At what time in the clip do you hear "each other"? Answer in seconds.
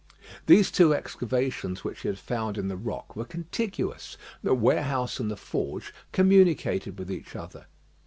7.11-7.67